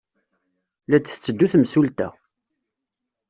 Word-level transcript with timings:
La 0.89 0.97
d-tetteddu 0.99 1.47
temsulta! 1.51 2.09